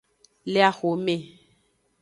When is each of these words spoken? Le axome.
Le 0.47 0.61
axome. 0.63 1.15